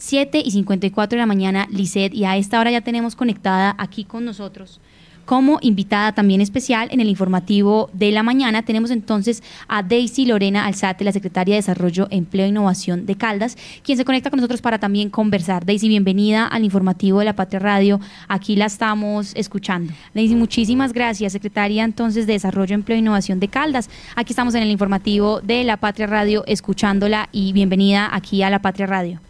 7 0.00 0.42
y 0.44 0.50
54 0.50 1.16
de 1.16 1.20
la 1.20 1.26
mañana, 1.26 1.68
Lisset, 1.70 2.14
y 2.14 2.24
a 2.24 2.36
esta 2.36 2.58
hora 2.58 2.70
ya 2.70 2.80
tenemos 2.80 3.14
conectada 3.14 3.74
aquí 3.78 4.04
con 4.04 4.24
nosotros 4.24 4.80
como 5.30 5.58
invitada 5.60 6.10
también 6.12 6.40
especial 6.40 6.88
en 6.90 6.98
el 6.98 7.08
informativo 7.08 7.88
de 7.92 8.10
la 8.10 8.24
mañana 8.24 8.64
tenemos 8.64 8.90
entonces 8.90 9.44
a 9.68 9.80
Daisy 9.84 10.26
Lorena 10.26 10.66
Alzate, 10.66 11.04
la 11.04 11.12
secretaria 11.12 11.54
de 11.54 11.60
Desarrollo, 11.60 12.08
Empleo 12.10 12.46
e 12.46 12.48
Innovación 12.48 13.06
de 13.06 13.14
Caldas, 13.14 13.56
quien 13.84 13.96
se 13.96 14.04
conecta 14.04 14.30
con 14.30 14.38
nosotros 14.38 14.60
para 14.60 14.80
también 14.80 15.08
conversar. 15.08 15.64
Daisy, 15.64 15.86
bienvenida 15.86 16.48
al 16.48 16.64
informativo 16.64 17.20
de 17.20 17.26
la 17.26 17.36
Patria 17.36 17.60
Radio. 17.60 18.00
Aquí 18.26 18.56
la 18.56 18.66
estamos 18.66 19.32
escuchando. 19.36 19.92
Daisy, 20.14 20.34
muchísimas 20.34 20.92
gracias, 20.92 21.32
secretaria 21.32 21.84
entonces 21.84 22.26
de 22.26 22.32
Desarrollo, 22.32 22.74
Empleo 22.74 22.96
e 22.96 22.98
Innovación 22.98 23.38
de 23.38 23.46
Caldas. 23.46 23.88
Aquí 24.16 24.32
estamos 24.32 24.56
en 24.56 24.64
el 24.64 24.70
informativo 24.72 25.40
de 25.42 25.62
la 25.62 25.76
Patria 25.76 26.08
Radio 26.08 26.42
escuchándola 26.48 27.28
y 27.30 27.52
bienvenida 27.52 28.08
aquí 28.12 28.42
a 28.42 28.50
la 28.50 28.60
Patria 28.62 28.86
Radio. 28.86 29.29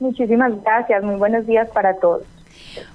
Muchísimas 0.00 0.52
gracias, 0.62 1.04
muy 1.04 1.16
buenos 1.16 1.46
días 1.46 1.68
para 1.70 1.94
todos. 1.96 2.22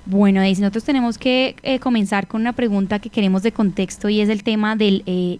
Bueno, 0.06 0.42
Daisy, 0.42 0.62
nosotros 0.62 0.84
tenemos 0.84 1.18
que 1.18 1.56
eh, 1.62 1.80
comenzar 1.80 2.28
con 2.28 2.42
una 2.42 2.54
pregunta 2.54 3.00
que 3.00 3.10
queremos 3.10 3.44
de 3.44 3.52
contexto 3.52 4.10
y 4.10 4.22
es 4.22 4.30
el 4.30 4.44
tema 4.44 4.76
del, 4.76 5.04
eh, 5.06 5.38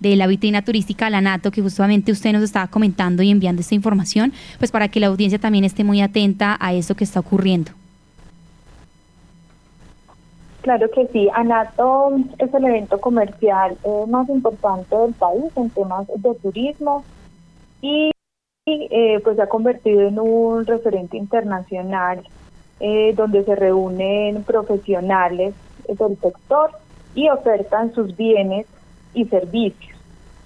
de 0.00 0.16
la 0.16 0.26
vitrina 0.26 0.62
turística 0.62 1.08
La 1.08 1.22
Nato, 1.22 1.50
que 1.50 1.62
justamente 1.62 2.12
usted 2.12 2.32
nos 2.32 2.42
estaba 2.42 2.66
comentando 2.68 3.22
y 3.22 3.30
enviando 3.30 3.60
esta 3.60 3.74
información, 3.74 4.32
pues 4.58 4.70
para 4.70 4.88
que 4.88 5.00
la 5.00 5.06
audiencia 5.06 5.38
también 5.38 5.64
esté 5.64 5.82
muy 5.82 6.02
atenta 6.02 6.56
a 6.60 6.74
esto 6.74 6.94
que 6.94 7.04
está 7.04 7.20
ocurriendo. 7.20 7.72
Claro 10.60 10.90
que 10.90 11.06
sí, 11.06 11.28
ANATO 11.32 12.18
es 12.38 12.52
el 12.52 12.64
evento 12.66 13.00
comercial 13.00 13.78
eh, 13.82 14.04
más 14.08 14.28
importante 14.28 14.94
del 14.94 15.14
país 15.14 15.44
en 15.56 15.70
temas 15.70 16.06
de 16.06 16.34
turismo 16.34 17.04
y 17.80 18.10
pues 19.22 19.36
se 19.36 19.42
ha 19.42 19.48
convertido 19.48 20.02
en 20.02 20.18
un 20.18 20.66
referente 20.66 21.16
internacional 21.16 22.22
eh, 22.80 23.12
donde 23.16 23.44
se 23.44 23.56
reúnen 23.56 24.44
profesionales 24.44 25.52
del 25.88 26.16
sector 26.20 26.70
y 27.14 27.28
ofertan 27.28 27.92
sus 27.92 28.16
bienes 28.16 28.66
y 29.14 29.24
servicios. 29.24 29.98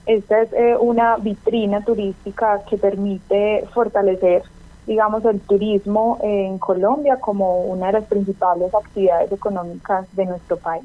Esta 0.07 0.41
es 0.41 0.53
eh, 0.55 0.77
una 0.81 1.17
vitrina 1.19 1.85
turística 1.85 2.63
que 2.69 2.79
permite 2.79 3.65
fortalecer, 3.75 4.43
digamos, 4.87 5.25
el 5.27 5.41
turismo 5.41 6.19
en 6.23 6.59
Colombia 6.59 7.19
como 7.21 7.65
una 7.65 7.89
de 7.89 7.93
las 7.93 8.05
principales 8.05 8.75
actividades 8.75 9.31
económicas 9.31 10.07
de 10.17 10.25
nuestro 10.25 10.57
país. 10.57 10.85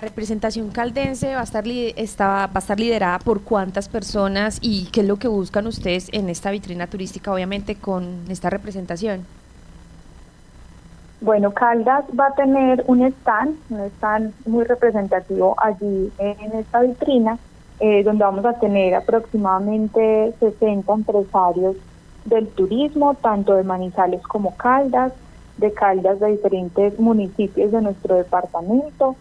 La 0.00 0.08
representación 0.08 0.70
caldense 0.70 1.34
va 1.34 1.40
a 1.40 1.44
estar 1.44 1.62
está, 1.68 2.46
va 2.46 2.52
a 2.54 2.58
estar 2.58 2.80
liderada 2.80 3.18
por 3.18 3.42
cuántas 3.42 3.86
personas 3.86 4.58
y 4.62 4.86
qué 4.90 5.02
es 5.02 5.06
lo 5.06 5.16
que 5.16 5.28
buscan 5.28 5.66
ustedes 5.66 6.08
en 6.12 6.30
esta 6.30 6.50
vitrina 6.50 6.86
turística, 6.86 7.30
obviamente 7.30 7.74
con 7.74 8.24
esta 8.30 8.48
representación. 8.48 9.26
Bueno, 11.20 11.50
Caldas 11.52 12.06
va 12.18 12.28
a 12.28 12.34
tener 12.34 12.82
un 12.86 13.02
stand, 13.02 13.58
un 13.68 13.80
stand 13.80 14.32
muy 14.46 14.64
representativo 14.64 15.54
allí 15.58 16.10
en 16.16 16.52
esta 16.54 16.80
vitrina, 16.80 17.38
eh, 17.78 18.02
donde 18.02 18.24
vamos 18.24 18.46
a 18.46 18.54
tener 18.54 18.94
aproximadamente 18.94 20.32
60 20.40 20.90
empresarios 20.94 21.76
del 22.24 22.48
turismo, 22.48 23.16
tanto 23.16 23.52
de 23.52 23.64
Manizales 23.64 24.22
como 24.22 24.56
Caldas, 24.56 25.12
de 25.58 25.74
Caldas 25.74 26.20
de 26.20 26.28
diferentes 26.28 26.98
municipios 26.98 27.70
de 27.70 27.82
nuestro 27.82 28.14
departamento 28.14 29.14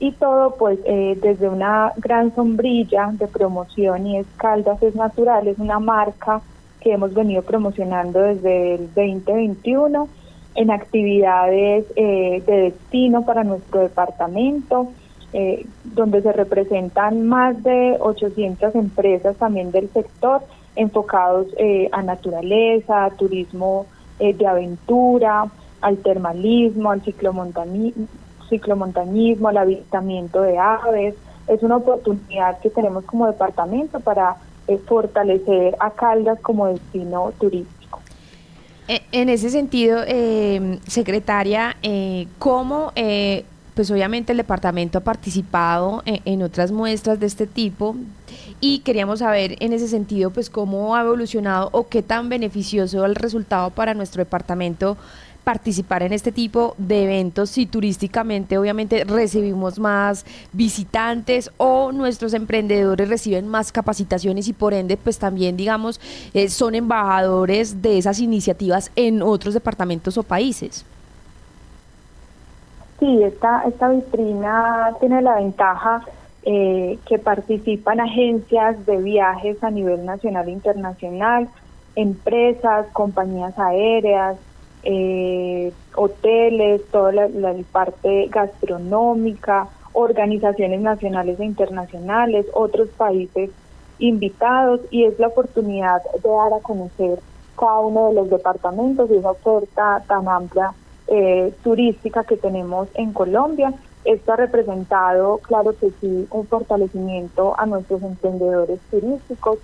y 0.00 0.12
todo 0.12 0.56
pues 0.56 0.78
eh, 0.86 1.16
desde 1.22 1.48
una 1.48 1.92
gran 1.98 2.34
sombrilla 2.34 3.10
de 3.12 3.28
promoción 3.28 4.06
y 4.06 4.16
es 4.16 4.26
Caldas 4.38 4.82
es 4.82 4.94
Natural, 4.94 5.46
es 5.46 5.58
una 5.58 5.78
marca 5.78 6.40
que 6.80 6.94
hemos 6.94 7.12
venido 7.12 7.42
promocionando 7.42 8.20
desde 8.20 8.76
el 8.76 8.86
2021 8.94 10.08
en 10.54 10.70
actividades 10.70 11.84
eh, 11.96 12.42
de 12.46 12.56
destino 12.62 13.26
para 13.26 13.44
nuestro 13.44 13.80
departamento, 13.80 14.88
eh, 15.34 15.66
donde 15.84 16.22
se 16.22 16.32
representan 16.32 17.28
más 17.28 17.62
de 17.62 17.98
800 18.00 18.74
empresas 18.74 19.36
también 19.36 19.70
del 19.70 19.90
sector 19.90 20.42
enfocados 20.76 21.48
a 21.92 22.02
naturaleza, 22.02 23.04
a 23.04 23.10
turismo 23.10 23.86
de 24.18 24.46
aventura, 24.46 25.46
al 25.82 25.98
termalismo, 25.98 26.90
al 26.90 27.02
ciclomontañismo, 27.02 28.06
ciclomontañismo, 28.50 29.48
el 29.48 29.56
avistamiento 29.56 30.42
de 30.42 30.58
aves. 30.58 31.14
Es 31.48 31.62
una 31.62 31.76
oportunidad 31.76 32.58
que 32.60 32.68
tenemos 32.68 33.04
como 33.04 33.26
departamento 33.26 34.00
para 34.00 34.36
eh, 34.68 34.78
fortalecer 34.86 35.74
a 35.80 35.90
Caldas 35.90 36.38
como 36.40 36.66
destino 36.66 37.32
turístico. 37.40 37.80
E, 38.90 39.02
en 39.12 39.28
ese 39.28 39.50
sentido, 39.50 40.02
eh, 40.04 40.80
secretaria, 40.86 41.76
eh, 41.82 42.26
¿cómo, 42.40 42.92
eh, 42.96 43.44
pues 43.74 43.88
obviamente 43.92 44.32
el 44.32 44.38
departamento 44.38 44.98
ha 44.98 45.02
participado 45.02 46.02
en, 46.04 46.20
en, 46.24 46.42
otras 46.42 46.72
muestras 46.72 47.20
de 47.20 47.26
este 47.26 47.46
tipo 47.46 47.94
y 48.60 48.80
queríamos 48.80 49.20
saber 49.20 49.56
en 49.60 49.72
ese 49.72 49.86
sentido, 49.86 50.30
pues 50.30 50.50
cómo 50.50 50.96
ha 50.96 51.02
evolucionado 51.02 51.68
o 51.70 51.86
qué 51.86 52.02
tan 52.02 52.28
beneficioso 52.28 53.04
el 53.04 53.14
resultado 53.14 53.70
para 53.70 53.94
nuestro 53.94 54.24
departamento 54.24 54.96
participar 55.44 56.02
en 56.02 56.12
este 56.12 56.32
tipo 56.32 56.74
de 56.78 57.04
eventos 57.04 57.50
si 57.50 57.66
turísticamente 57.66 58.58
obviamente 58.58 59.04
recibimos 59.04 59.78
más 59.78 60.24
visitantes 60.52 61.50
o 61.56 61.92
nuestros 61.92 62.34
emprendedores 62.34 63.08
reciben 63.08 63.48
más 63.48 63.72
capacitaciones 63.72 64.48
y 64.48 64.52
por 64.52 64.74
ende 64.74 64.96
pues 64.96 65.18
también 65.18 65.56
digamos 65.56 66.00
eh, 66.34 66.48
son 66.48 66.74
embajadores 66.74 67.82
de 67.82 67.98
esas 67.98 68.20
iniciativas 68.20 68.92
en 68.96 69.22
otros 69.22 69.54
departamentos 69.54 70.18
o 70.18 70.22
países. 70.22 70.84
Sí, 72.98 73.22
esta, 73.22 73.62
esta 73.66 73.88
vitrina 73.88 74.94
tiene 75.00 75.22
la 75.22 75.36
ventaja 75.36 76.04
eh, 76.42 76.98
que 77.06 77.18
participan 77.18 77.98
agencias 78.00 78.84
de 78.84 78.98
viajes 78.98 79.62
a 79.64 79.70
nivel 79.70 80.04
nacional 80.04 80.48
e 80.48 80.52
internacional, 80.52 81.48
empresas, 81.96 82.86
compañías 82.92 83.58
aéreas, 83.58 84.36
eh, 84.82 85.72
hoteles, 85.94 86.82
toda 86.90 87.12
la, 87.12 87.54
parte 87.70 88.28
gastronómica, 88.28 89.68
organizaciones 89.92 90.80
nacionales 90.80 91.40
e 91.40 91.44
internacionales, 91.44 92.46
otros 92.54 92.88
países 92.90 93.50
invitados 93.98 94.80
y 94.90 95.04
es 95.04 95.18
la 95.18 95.28
oportunidad 95.28 96.02
de 96.22 96.28
dar 96.28 96.54
a 96.54 96.62
conocer 96.62 97.18
cada 97.58 97.80
uno 97.80 98.08
de 98.08 98.14
los 98.14 98.30
departamentos 98.30 99.10
y 99.10 99.16
esa 99.16 99.32
oferta 99.32 100.02
tan 100.06 100.26
amplia 100.28 100.72
eh, 101.08 101.52
turística 101.62 102.24
que 102.24 102.36
tenemos 102.36 102.88
en 102.94 103.12
Colombia. 103.12 103.74
Esto 104.04 104.32
ha 104.32 104.36
representado, 104.36 105.38
claro 105.38 105.74
que 105.78 105.90
sí, 106.00 106.26
un 106.30 106.46
fortalecimiento 106.46 107.54
a 107.58 107.66
nuestros 107.66 108.02
emprendedores 108.02 108.80
turísticos, 108.90 109.58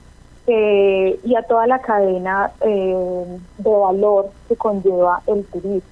eh, 0.46 1.18
y 1.24 1.34
a 1.34 1.42
toda 1.42 1.66
la 1.66 1.80
cadena 1.80 2.52
eh, 2.60 3.38
de 3.58 3.70
valor 3.70 4.30
que 4.48 4.56
conlleva 4.56 5.22
el 5.26 5.44
turismo. 5.46 5.90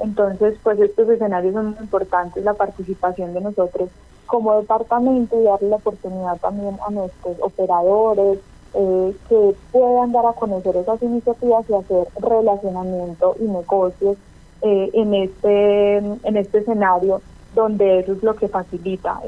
Entonces, 0.00 0.56
pues 0.62 0.80
estos 0.80 1.08
escenarios 1.08 1.54
son 1.54 1.70
muy 1.70 1.78
importantes, 1.80 2.42
la 2.44 2.54
participación 2.54 3.32
de 3.34 3.40
nosotros 3.40 3.88
como 4.26 4.58
departamento 4.60 5.40
y 5.40 5.44
darle 5.44 5.68
la 5.68 5.76
oportunidad 5.76 6.38
también 6.38 6.76
a 6.86 6.90
nuestros 6.90 7.36
operadores 7.40 8.38
eh, 8.74 9.16
que 9.28 9.54
puedan 9.70 10.12
dar 10.12 10.26
a 10.26 10.32
conocer 10.32 10.76
esas 10.76 11.00
iniciativas 11.02 11.64
y 11.70 11.74
hacer 11.74 12.08
relacionamiento 12.20 13.36
y 13.38 13.44
negocios 13.44 14.16
eh, 14.62 14.90
en 14.92 15.14
este 15.14 15.96
en 15.98 16.36
este 16.36 16.58
escenario 16.58 17.20
donde 17.54 18.00
eso 18.00 18.14
es 18.14 18.22
lo 18.24 18.34
que 18.34 18.48
facilita 18.48 19.20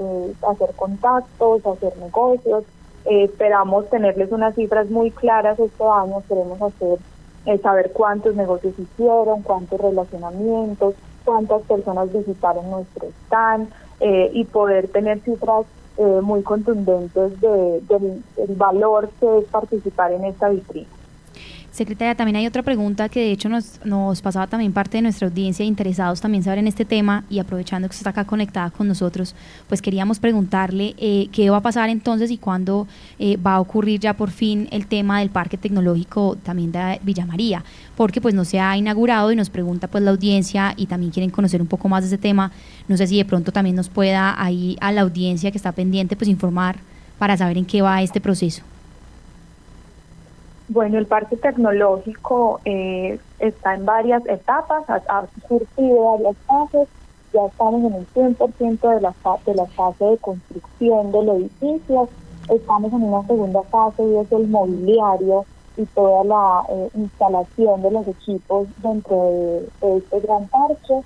hacer 0.49 0.75
contactos, 0.75 1.65
hacer 1.65 1.97
negocios 1.99 2.65
eh, 3.09 3.25
esperamos 3.25 3.89
tenerles 3.89 4.33
unas 4.33 4.55
cifras 4.55 4.91
muy 4.91 5.11
claras 5.11 5.59
este 5.59 5.85
año, 5.85 6.23
queremos 6.29 6.61
hacer 6.61 6.99
eh, 7.47 7.59
saber 7.59 7.93
cuántos 7.93 8.35
negocios 8.35 8.75
hicieron, 8.79 9.43
cuántos 9.43 9.81
relacionamientos, 9.81 10.95
cuántas 11.25 11.63
personas 11.63 12.13
visitaron 12.13 12.71
nuestro 12.71 13.09
stand 13.27 13.69
eh, 14.01 14.31
y 14.33 14.45
poder 14.45 14.89
tener 14.89 15.21
cifras 15.21 15.65
eh, 15.97 16.21
muy 16.23 16.43
contundentes 16.43 17.41
de, 17.41 17.81
del, 17.89 18.23
del 18.37 18.57
valor 18.57 19.11
que 19.21 19.39
es 19.39 19.45
participar 19.47 20.13
en 20.13 20.25
esta 20.25 20.49
vitrina. 20.49 20.89
Secretaria, 21.77 22.15
también 22.15 22.37
hay 22.37 22.47
otra 22.47 22.63
pregunta 22.63 23.11
que 23.11 23.21
de 23.21 23.33
hecho 23.33 23.51
nos, 23.51 23.79
nos 23.85 24.23
pasaba 24.23 24.47
también 24.47 24.73
parte 24.73 24.97
de 24.97 25.03
nuestra 25.03 25.29
audiencia, 25.29 25.63
interesados 25.63 26.23
también 26.23 26.43
saber 26.43 26.61
en 26.61 26.69
este 26.69 26.87
tema 26.87 27.25
y 27.29 27.39
aprovechando 27.39 27.87
que 27.87 27.93
usted 27.93 28.01
está 28.01 28.11
acá 28.11 28.25
conectada 28.25 28.71
con 28.71 28.89
nosotros, 28.89 29.35
pues 29.69 29.83
queríamos 29.83 30.19
preguntarle 30.19 30.95
eh, 30.97 31.29
qué 31.33 31.51
va 31.51 31.59
a 31.59 31.61
pasar 31.61 31.91
entonces 31.91 32.31
y 32.31 32.39
cuándo 32.39 32.89
eh, 33.19 33.37
va 33.37 33.57
a 33.57 33.61
ocurrir 33.61 34.01
ya 34.01 34.15
por 34.15 34.31
fin 34.31 34.69
el 34.71 34.87
tema 34.87 35.19
del 35.21 35.29
Parque 35.29 35.59
Tecnológico 35.59 36.37
también 36.43 36.73
de 36.73 36.99
Villa 37.03 37.27
María, 37.27 37.63
porque 37.95 38.23
pues 38.23 38.35
no 38.35 38.47
se 38.47 38.59
ha 38.59 38.75
inaugurado 38.77 39.31
y 39.31 39.37
nos 39.37 39.51
pregunta 39.51 39.87
pues 39.87 40.03
la 40.03 40.13
audiencia 40.13 40.73
y 40.79 40.87
también 40.87 41.13
quieren 41.13 41.31
conocer 41.31 41.61
un 41.61 41.69
poco 41.69 41.91
más 41.91 42.03
de 42.03 42.09
ese 42.09 42.19
tema. 42.19 42.53
No 42.89 42.97
sé 42.97 43.07
si 43.07 43.19
de 43.19 43.27
pronto 43.27 43.53
también 43.53 43.77
nos 43.77 43.91
pueda 43.91 44.43
ahí 44.43 44.79
a 44.81 44.93
la 44.93 45.03
audiencia 45.03 45.51
que 45.51 45.59
está 45.59 45.73
pendiente 45.73 46.17
pues 46.17 46.31
informar 46.31 46.79
para 47.19 47.37
saber 47.37 47.59
en 47.59 47.67
qué 47.67 47.83
va 47.83 48.03
este 48.03 48.21
proceso. 48.21 48.63
Bueno, 50.69 50.99
el 50.99 51.07
parque 51.07 51.37
tecnológico 51.37 52.61
eh, 52.65 53.21
está 53.39 53.75
en 53.75 53.87
varias 53.87 54.27
etapas, 54.27 54.83
ha, 54.91 55.27
surgido 55.47 56.17
varias 56.17 56.37
fases, 56.39 56.89
ya 57.33 57.47
estamos 57.47 57.85
en 57.85 57.95
el 57.95 58.07
100% 58.09 58.95
de 58.95 59.01
la, 59.01 59.15
de 59.47 59.55
la 59.55 59.67
fase 59.67 60.05
de 60.05 60.19
construcción 60.19 61.13
del 61.13 61.29
edificio, 61.29 62.09
estamos 62.49 62.93
en 62.93 63.03
una 63.05 63.25
segunda 63.29 63.63
fase 63.63 64.03
y 64.03 64.17
es 64.17 64.33
el 64.33 64.49
mobiliario 64.49 65.45
y 65.77 65.85
toda 65.87 66.25
la 66.25 66.65
eh, 66.69 66.91
instalación 66.95 67.83
de 67.83 67.91
los 67.93 68.09
equipos 68.09 68.67
dentro 68.83 69.71
de, 69.81 69.99
este 69.99 70.21
gran 70.21 70.49
parque. 70.49 71.01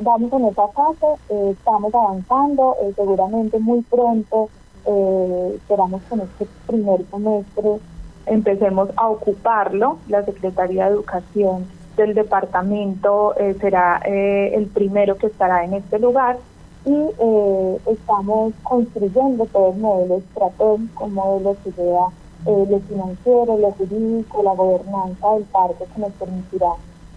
Vamos 0.00 0.32
en 0.32 0.46
esa 0.46 0.68
fase, 0.68 1.06
eh, 1.28 1.50
estamos 1.50 1.94
avanzando, 1.94 2.76
seguramente 2.96 3.58
muy 3.58 3.82
pronto 3.82 4.48
esperamos 4.84 6.02
con 6.08 6.22
este 6.22 6.44
primer 6.66 7.04
semestre 7.08 7.78
empecemos 8.26 8.90
a 8.96 9.08
ocuparlo. 9.08 9.98
La 10.08 10.24
Secretaría 10.24 10.86
de 10.86 10.92
Educación 10.92 11.66
del 11.96 12.14
departamento 12.14 13.34
eh, 13.36 13.54
será 13.60 14.00
eh, 14.04 14.52
el 14.54 14.66
primero 14.66 15.16
que 15.16 15.26
estará 15.26 15.64
en 15.64 15.74
este 15.74 15.98
lugar 15.98 16.38
y 16.84 16.94
eh, 16.94 17.78
estamos 17.86 18.54
construyendo 18.62 19.46
todo 19.46 19.72
el 19.72 19.78
modelo 19.78 20.18
estratégico, 20.18 21.08
modelo 21.08 21.56
que 21.62 21.70
vea 21.70 22.06
lo 22.44 22.80
financiero, 22.88 23.56
lo 23.56 23.70
jurídico, 23.70 24.42
la 24.42 24.52
gobernanza 24.54 25.34
del 25.34 25.44
parque 25.44 25.84
que 25.94 26.00
nos 26.00 26.12
permitirá 26.14 26.72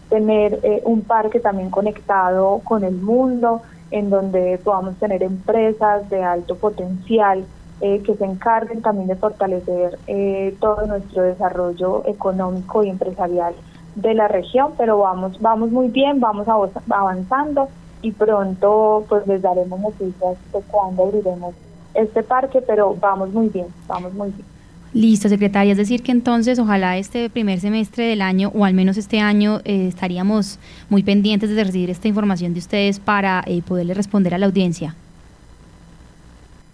tener 0.07 0.59
un 0.83 1.01
parque 1.01 1.39
también 1.39 1.71
conectado 1.71 2.61
con 2.63 2.83
el 2.83 2.93
mundo, 2.93 3.63
en 3.89 4.11
donde 4.11 4.59
podamos 4.63 4.95
tener 4.97 5.23
empresas 5.23 6.07
de 6.11 6.23
alto 6.23 6.55
potencial 6.55 7.43
eh, 7.81 8.01
que 8.03 8.15
se 8.15 8.23
encarguen 8.23 8.81
también 8.81 9.07
de 9.07 9.17
fortalecer 9.17 9.99
eh, 10.07 10.55
todo 10.61 10.85
nuestro 10.85 11.23
desarrollo 11.23 12.03
económico 12.05 12.83
y 12.83 12.89
empresarial 12.89 13.53
de 13.95 14.13
la 14.13 14.29
región, 14.29 14.71
pero 14.77 14.99
vamos, 14.99 15.41
vamos 15.41 15.71
muy 15.71 15.89
bien, 15.89 16.21
vamos 16.21 16.47
avanzando 16.89 17.67
y 18.01 18.11
pronto 18.11 19.03
pues 19.09 19.27
les 19.27 19.41
daremos 19.41 19.77
noticias 19.79 20.37
de 20.53 20.61
cuándo 20.71 21.03
abriremos 21.03 21.53
este 21.93 22.23
parque, 22.23 22.61
pero 22.61 22.95
vamos 22.99 23.33
muy 23.33 23.49
bien, 23.49 23.67
vamos 23.87 24.13
muy 24.13 24.29
bien. 24.31 24.45
Listo, 24.93 25.27
secretaria. 25.27 25.73
Es 25.73 25.77
decir, 25.77 26.01
que 26.01 26.13
entonces 26.13 26.57
ojalá 26.57 26.97
este 26.97 27.29
primer 27.29 27.59
semestre 27.59 28.05
del 28.05 28.21
año, 28.21 28.53
o 28.55 28.63
al 28.63 28.73
menos 28.73 28.95
este 28.95 29.19
año, 29.19 29.59
eh, 29.65 29.87
estaríamos 29.89 30.59
muy 30.89 31.03
pendientes 31.03 31.49
de 31.49 31.61
recibir 31.61 31.89
esta 31.89 32.07
información 32.07 32.53
de 32.53 32.59
ustedes 32.59 33.01
para 33.01 33.43
poderle 33.67 33.93
responder 33.93 34.33
a 34.33 34.37
la 34.37 34.45
audiencia. 34.45 34.95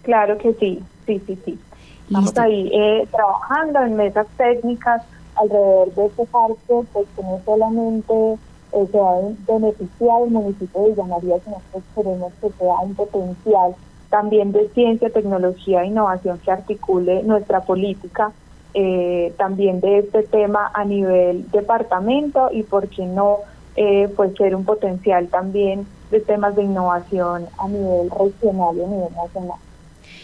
Claro 0.02 0.36
que 0.38 0.52
sí, 0.54 0.82
sí, 1.06 1.20
sí, 1.26 1.38
sí. 1.44 1.58
Estamos 2.06 2.36
ahí 2.36 2.70
eh, 2.74 3.08
trabajando 3.10 3.82
en 3.84 3.96
mesas 3.96 4.26
técnicas 4.36 5.02
alrededor 5.36 5.94
de 5.94 6.06
este 6.06 6.26
parque, 6.26 6.86
pues 6.92 7.06
que 7.16 7.22
no 7.22 7.40
solamente 7.44 8.34
eh, 8.72 8.86
se 8.90 8.98
va 8.98 9.16
a 9.16 9.20
beneficiar 9.48 10.22
el 10.24 10.30
municipio 10.30 10.82
de 10.82 10.90
Villa 10.90 11.38
sino 11.44 11.62
que 11.72 11.80
queremos 11.94 12.32
que 12.40 12.50
sea 12.50 12.74
un 12.82 12.94
potencial 12.94 13.74
también 14.10 14.52
de 14.52 14.68
ciencia, 14.70 15.08
tecnología 15.08 15.82
e 15.82 15.86
innovación 15.86 16.38
que 16.40 16.50
articule 16.50 17.22
nuestra 17.22 17.60
política, 17.60 18.32
eh, 18.74 19.32
también 19.38 19.80
de 19.80 20.00
este 20.00 20.22
tema 20.24 20.70
a 20.74 20.84
nivel 20.84 21.50
departamento 21.50 22.50
y, 22.52 22.62
por 22.62 22.88
qué 22.88 23.06
no, 23.06 23.38
pues 24.16 24.36
ser 24.36 24.54
un 24.54 24.66
potencial 24.66 25.28
también 25.28 25.86
de 26.10 26.20
temas 26.20 26.54
de 26.56 26.64
innovación 26.64 27.46
a 27.56 27.68
nivel 27.68 28.10
regional 28.10 28.76
y 28.76 28.82
a 28.82 28.86
nivel 28.86 29.14
nacional. 29.14 29.58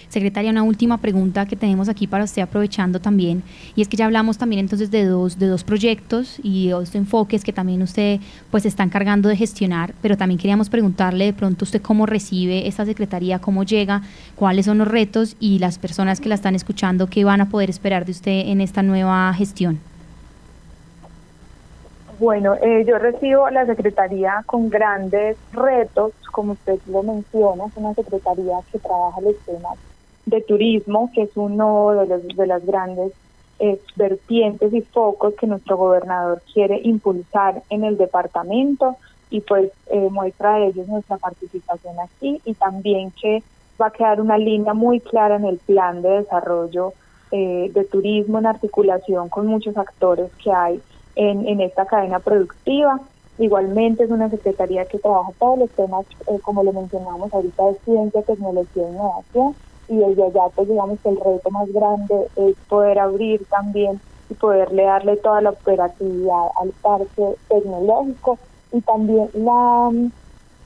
Secretaria, 0.09 0.51
una 0.51 0.63
última 0.63 0.99
pregunta 0.99 1.45
que 1.45 1.55
tenemos 1.55 1.89
aquí 1.89 2.07
para 2.07 2.25
usted 2.25 2.41
aprovechando 2.41 2.99
también, 2.99 3.43
y 3.77 3.83
es 3.83 3.89
que 3.89 3.97
ya 3.97 4.07
hablamos 4.07 4.39
también 4.39 4.61
entonces 4.61 4.91
de 4.91 5.05
dos, 5.05 5.39
de 5.39 5.47
dos 5.47 5.65
proyectos 5.65 6.41
y 6.43 6.71
dos 6.71 6.95
enfoques 6.95 7.45
que 7.45 7.53
también 7.53 7.83
usted 7.83 8.21
pues 8.51 8.65
está 8.65 8.83
encargando 8.83 9.29
de 9.29 9.37
gestionar, 9.37 9.93
pero 10.01 10.17
también 10.17 10.39
queríamos 10.39 10.71
preguntarle 10.71 11.27
de 11.27 11.33
pronto 11.35 11.65
usted 11.65 11.83
cómo 11.83 12.07
recibe 12.07 12.67
esta 12.67 12.87
secretaría, 12.87 13.39
cómo 13.39 13.65
llega, 13.65 14.03
cuáles 14.35 14.65
son 14.65 14.79
los 14.79 14.89
retos 14.89 15.37
y 15.41 15.59
las 15.59 15.79
personas 15.79 16.21
que 16.21 16.31
la 16.31 16.37
están 16.37 16.55
escuchando, 16.55 17.09
qué 17.09 17.25
van 17.25 17.43
a 17.43 17.51
poder 17.51 17.69
esperar 17.69 18.07
de 18.07 18.13
usted 18.13 18.47
en 18.47 18.63
esta 18.63 18.83
nueva 18.83 19.33
gestión. 19.35 19.79
Bueno, 22.19 22.55
eh, 22.57 22.85
yo 22.89 22.99
recibo 22.99 23.49
la 23.51 23.65
Secretaría 23.67 24.43
con 24.47 24.71
grandes 24.71 25.37
retos, 25.53 26.13
como 26.33 26.53
usted 26.53 26.79
lo 26.87 27.03
menciona, 27.05 27.67
es 27.67 27.73
una 27.77 27.95
Secretaría 27.95 28.55
que 28.73 28.79
trabaja 28.81 29.21
los 29.21 29.37
temas 29.47 29.79
de 30.29 30.41
turismo, 30.43 31.11
que 31.15 31.23
es 31.23 31.31
uno 31.37 31.91
de, 31.91 32.07
los, 32.07 32.29
de 32.29 32.47
las 32.47 32.65
grandes 32.65 33.13
eh, 33.61 33.81
vertientes 33.97 34.73
y 34.73 34.83
focos 34.83 35.35
que 35.35 35.49
nuestro 35.49 35.77
gobernador 35.77 36.41
quiere 36.53 36.81
impulsar 36.85 37.63
en 37.71 37.83
el 37.83 37.97
departamento 37.97 38.97
y 39.31 39.41
pues 39.41 39.73
eh, 39.89 40.09
muestra 40.13 40.59
de 40.59 40.69
ellos 40.69 40.87
nuestra 40.87 41.17
participación 41.17 41.99
aquí 41.99 42.41
y 42.45 42.55
también 42.55 43.11
que 43.21 43.43
va 43.81 43.89
a 43.89 43.91
quedar 43.91 44.21
una 44.21 44.39
línea 44.39 44.75
muy 44.75 45.01
clara 45.01 45.35
en 45.35 45.45
el 45.45 45.59
plan 45.59 46.03
de 46.03 46.09
desarrollo 46.21 46.93
eh, 47.33 47.69
de 47.75 47.85
turismo 47.85 48.39
en 48.39 48.47
articulación 48.47 49.29
con 49.29 49.47
muchos 49.47 49.77
actores 49.77 50.31
que 50.43 50.53
hay 50.53 50.81
en, 51.17 51.49
en 51.49 51.61
esta 51.61 51.85
cadena 51.85 52.21
productiva. 52.21 53.01
Igualmente 53.39 54.05
es 54.05 54.11
una 54.11 54.31
secretaría 54.31 54.85
que 54.85 55.01
trabaja 55.01 55.33
todos 55.37 55.59
los 55.59 55.71
temas, 55.71 56.07
como 56.43 56.63
lo 56.63 56.73
mencionamos 56.73 57.35
ahorita, 57.35 57.67
de 57.67 57.75
ciencia, 57.85 58.23
tecnología 58.23 58.85
e 58.87 58.91
innovación 58.91 59.57
y 59.89 59.97
desde 59.97 60.25
allá 60.25 60.49
pues 60.55 60.69
digamos 60.69 60.99
que 61.01 61.09
el 61.09 61.17
reto 61.17 61.51
más 61.51 61.73
grande 61.73 62.29
es 62.37 62.57
poder 62.69 62.99
abrir 62.99 63.45
también 63.47 64.01
y 64.31 64.35
poderle 64.35 64.85
darle 64.85 65.17
toda 65.17 65.41
la 65.41 65.51
operatividad 65.51 66.49
al 66.61 66.71
parque 66.83 67.35
tecnológico 67.49 68.39
y 68.73 68.81
también 68.83 69.31
la 69.35 69.91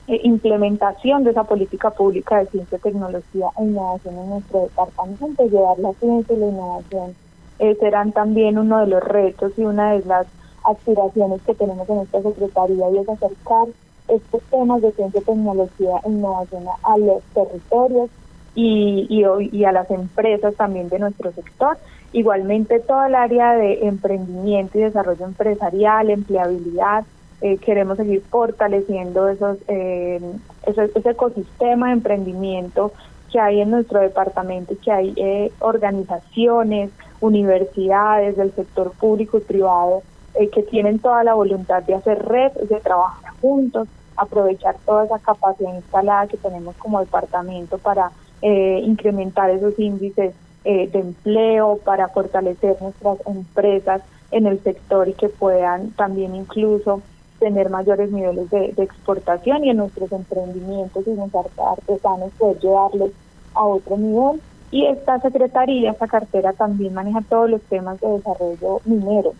eh, 0.07 0.19
implementación 0.23 1.23
de 1.23 1.31
esa 1.31 1.45
política 1.45 1.91
pública 1.91 2.39
de 2.39 2.47
ciencia, 2.47 2.77
tecnología 2.77 3.47
e 3.57 3.63
innovación 3.63 4.17
en 4.17 4.29
nuestro 4.29 4.61
departamento, 4.63 5.47
llevar 5.47 5.79
la 5.79 5.93
ciencia 5.93 6.35
y 6.35 6.39
la 6.39 6.47
innovación 6.47 7.15
eh, 7.59 7.75
serán 7.79 8.11
también 8.11 8.57
uno 8.57 8.79
de 8.79 8.87
los 8.87 9.03
retos 9.03 9.53
y 9.57 9.63
una 9.63 9.93
de 9.93 10.03
las 10.05 10.27
aspiraciones 10.65 11.41
que 11.43 11.55
tenemos 11.55 11.89
en 11.89 11.99
esta 11.99 12.21
Secretaría 12.21 12.89
y 12.89 12.97
es 12.97 13.09
acercar 13.09 13.67
estos 14.09 14.41
temas 14.51 14.81
de 14.81 14.91
ciencia, 14.91 15.21
tecnología 15.21 16.01
e 16.03 16.09
innovación 16.09 16.65
a 16.83 16.97
los 16.97 17.23
territorios 17.33 18.09
y, 18.55 19.07
y, 19.09 19.57
y 19.57 19.65
a 19.65 19.71
las 19.71 19.89
empresas 19.91 20.55
también 20.55 20.89
de 20.89 20.99
nuestro 20.99 21.31
sector. 21.31 21.77
Igualmente 22.11 22.79
toda 22.79 23.07
el 23.07 23.15
área 23.15 23.53
de 23.53 23.87
emprendimiento 23.87 24.77
y 24.77 24.81
desarrollo 24.81 25.25
empresarial, 25.25 26.09
empleabilidad, 26.09 27.05
eh, 27.41 27.57
queremos 27.57 27.97
seguir 27.97 28.21
fortaleciendo 28.29 29.27
esos, 29.27 29.57
eh, 29.67 30.21
ese, 30.65 31.09
ecosistema 31.09 31.87
de 31.87 31.93
emprendimiento 31.93 32.93
que 33.31 33.39
hay 33.39 33.61
en 33.61 33.71
nuestro 33.71 33.99
departamento, 33.99 34.75
que 34.81 34.91
hay 34.91 35.13
eh, 35.17 35.51
organizaciones, 35.59 36.91
universidades 37.19 38.37
del 38.37 38.53
sector 38.53 38.91
público 38.91 39.37
y 39.37 39.41
privado 39.41 40.03
eh, 40.35 40.49
que 40.49 40.63
tienen 40.63 40.99
toda 40.99 41.23
la 41.23 41.33
voluntad 41.33 41.83
de 41.83 41.95
hacer 41.95 42.23
red, 42.25 42.51
de 42.53 42.79
trabajar 42.79 43.33
juntos, 43.41 43.87
aprovechar 44.15 44.75
toda 44.85 45.05
esa 45.05 45.19
capacidad 45.19 45.73
instalada 45.73 46.27
que 46.27 46.37
tenemos 46.37 46.75
como 46.77 46.99
departamento 46.99 47.77
para 47.77 48.11
eh, 48.45 48.81
incrementar 48.83 49.49
esos 49.51 49.79
índices 49.79 50.33
eh, 50.65 50.89
de 50.91 50.99
empleo, 50.99 51.79
para 51.85 52.09
fortalecer 52.09 52.75
nuestras 52.81 53.17
empresas 53.25 54.01
en 54.31 54.47
el 54.47 54.61
sector 54.63 55.07
y 55.07 55.13
que 55.13 55.29
puedan 55.29 55.91
también 55.91 56.35
incluso 56.35 57.01
tener 57.39 57.69
mayores 57.69 58.11
niveles 58.11 58.49
de, 58.49 58.73
exportación 58.77 59.63
y 59.63 59.69
en 59.69 59.77
nuestros 59.77 60.11
emprendimientos 60.11 61.07
y 61.07 61.11
nuestros 61.11 61.45
artesanos 61.57 62.31
poder 62.37 62.59
llevarlos 62.59 63.11
a 63.53 63.63
otro 63.63 63.97
nivel. 63.97 64.41
Y 64.71 64.87
esta 64.87 65.21
secretaría, 65.21 65.91
esta 65.91 66.07
cartera 66.07 66.51
también 66.51 66.93
maneja 66.93 67.21
todos 67.29 67.49
los 67.49 67.61
temas 67.63 68.01
de 68.01 68.09
desarrollo 68.09 68.81
minero. 68.83 69.33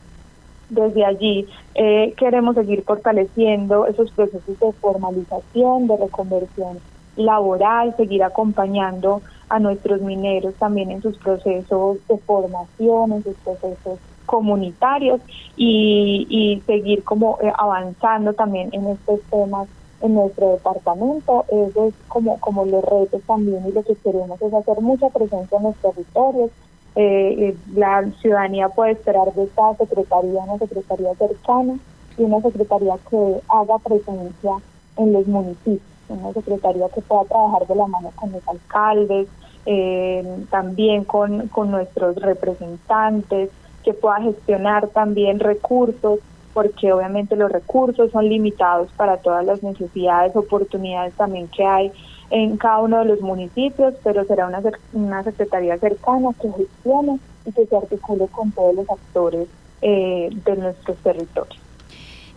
Desde 0.69 1.03
allí 1.03 1.45
eh, 1.75 2.13
queremos 2.15 2.55
seguir 2.55 2.83
fortaleciendo 2.83 3.85
esos 3.85 4.11
procesos 4.11 4.59
de 4.59 4.71
formalización, 4.73 5.87
de 5.87 5.97
reconversión 5.97 6.79
laboral, 7.15 7.95
seguir 7.95 8.23
acompañando 8.23 9.21
a 9.49 9.59
nuestros 9.59 10.01
mineros 10.01 10.53
también 10.55 10.91
en 10.91 11.01
sus 11.01 11.17
procesos 11.17 11.97
de 12.07 12.17
formación, 12.19 13.13
en 13.13 13.23
sus 13.23 13.35
procesos 13.37 13.99
comunitarios 14.25 15.21
y, 15.55 16.61
seguir 16.65 17.03
como 17.03 17.37
eh, 17.41 17.51
avanzando 17.57 18.33
también 18.33 18.69
en 18.71 18.87
estos 18.87 19.21
temas 19.29 19.67
en 20.01 20.15
nuestro 20.15 20.53
departamento. 20.53 21.45
Eso 21.49 21.87
es 21.87 21.93
como, 22.07 22.39
como 22.39 22.65
los 22.65 22.83
retos 22.83 23.21
también 23.27 23.65
y 23.67 23.71
lo 23.71 23.83
que 23.83 23.95
queremos 23.95 24.41
es 24.41 24.53
hacer 24.53 24.81
mucha 24.81 25.09
presencia 25.09 25.57
en 25.57 25.63
los 25.63 25.75
territorios. 25.75 26.51
Eh, 26.95 27.35
eh, 27.39 27.55
la 27.75 28.05
ciudadanía 28.21 28.69
puede 28.69 28.91
esperar 28.91 29.33
de 29.33 29.43
esta 29.43 29.75
secretaría 29.75 30.43
una 30.43 30.59
secretaría 30.59 31.13
cercana 31.15 31.77
y 32.17 32.23
una 32.23 32.39
secretaría 32.41 32.95
que 33.09 33.39
haga 33.49 33.77
presencia 33.79 34.51
en 34.97 35.13
los 35.13 35.27
municipios 35.27 35.92
una 36.09 36.33
secretaría 36.33 36.89
que 36.89 37.01
pueda 37.01 37.23
trabajar 37.25 37.67
de 37.67 37.75
la 37.75 37.87
mano 37.87 38.11
con 38.15 38.31
los 38.31 38.47
alcaldes, 38.47 39.27
eh, 39.65 40.45
también 40.49 41.03
con, 41.03 41.47
con 41.47 41.71
nuestros 41.71 42.15
representantes, 42.17 43.49
que 43.83 43.93
pueda 43.93 44.21
gestionar 44.21 44.87
también 44.89 45.39
recursos, 45.39 46.19
porque 46.53 46.93
obviamente 46.93 47.35
los 47.35 47.51
recursos 47.51 48.11
son 48.11 48.29
limitados 48.29 48.89
para 48.95 49.17
todas 49.17 49.45
las 49.45 49.63
necesidades, 49.63 50.35
oportunidades 50.35 51.13
también 51.15 51.47
que 51.47 51.65
hay 51.65 51.91
en 52.29 52.57
cada 52.57 52.79
uno 52.79 52.99
de 52.99 53.05
los 53.05 53.21
municipios, 53.21 53.93
pero 54.03 54.23
será 54.25 54.47
una, 54.47 54.61
una 54.93 55.23
secretaría 55.23 55.77
cercana 55.77 56.29
que 56.41 56.51
gestione 56.51 57.19
y 57.45 57.51
que 57.51 57.65
se 57.65 57.75
articule 57.75 58.27
con 58.27 58.51
todos 58.51 58.75
los 58.75 58.89
actores 58.89 59.47
eh, 59.81 60.29
de 60.31 60.55
nuestros 60.55 60.97
territorios. 60.97 61.62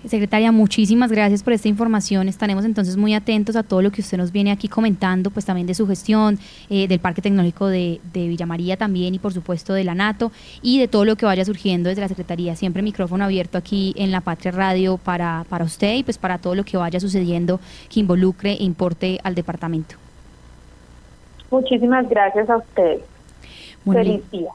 Secretaria, 0.08 0.52
muchísimas 0.52 1.10
gracias 1.10 1.42
por 1.42 1.52
esta 1.52 1.68
información. 1.68 2.28
Estaremos 2.28 2.64
entonces 2.64 2.96
muy 2.96 3.14
atentos 3.14 3.56
a 3.56 3.62
todo 3.62 3.82
lo 3.82 3.90
que 3.90 4.00
usted 4.00 4.18
nos 4.18 4.32
viene 4.32 4.50
aquí 4.50 4.68
comentando, 4.68 5.30
pues 5.30 5.44
también 5.44 5.66
de 5.66 5.74
su 5.74 5.86
gestión, 5.86 6.38
eh, 6.70 6.88
del 6.88 7.00
Parque 7.00 7.22
Tecnológico 7.22 7.66
de, 7.66 8.00
de, 8.12 8.28
Villa 8.28 8.46
María 8.46 8.76
también 8.76 9.14
y 9.14 9.18
por 9.18 9.32
supuesto 9.32 9.72
de 9.74 9.84
la 9.84 9.94
NATO 9.94 10.32
y 10.62 10.78
de 10.78 10.88
todo 10.88 11.04
lo 11.04 11.16
que 11.16 11.26
vaya 11.26 11.44
surgiendo 11.44 11.88
desde 11.88 12.02
la 12.02 12.08
Secretaría. 12.08 12.56
Siempre 12.56 12.82
micrófono 12.82 13.24
abierto 13.24 13.58
aquí 13.58 13.94
en 13.96 14.10
la 14.10 14.20
Patria 14.20 14.52
Radio 14.52 14.96
para, 14.96 15.44
para 15.48 15.64
usted 15.64 15.94
y 15.94 16.02
pues 16.02 16.18
para 16.18 16.38
todo 16.38 16.54
lo 16.54 16.64
que 16.64 16.76
vaya 16.76 17.00
sucediendo 17.00 17.60
que 17.88 18.00
involucre 18.00 18.52
e 18.52 18.64
importe 18.64 19.18
al 19.22 19.34
departamento. 19.34 19.96
Muchísimas 21.50 22.08
gracias 22.08 22.48
a 22.50 22.56
usted. 22.56 23.00
Feliz 23.84 24.30
día. 24.30 24.50